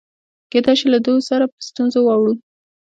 کېدای 0.51 0.75
شي 0.79 0.87
له 0.93 0.99
دوی 1.05 1.19
سره 1.29 1.45
په 1.53 1.59
ستونزه 1.69 1.99
واوړو. 2.01 2.33